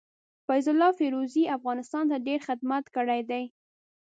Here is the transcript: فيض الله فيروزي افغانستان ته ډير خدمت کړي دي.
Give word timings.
فيض 0.47 0.69
الله 0.71 0.89
فيروزي 0.97 1.43
افغانستان 1.57 2.03
ته 2.11 2.17
ډير 2.27 2.39
خدمت 2.47 2.85
کړي 2.95 3.21
دي. 3.29 3.43